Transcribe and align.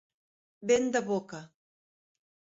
Vent 0.71 0.89
de 0.95 1.03
boca. 1.11 1.43